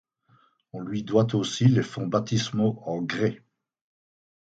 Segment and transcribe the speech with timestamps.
[0.73, 3.43] On lui doit aussi les fonts baptismaux en grès.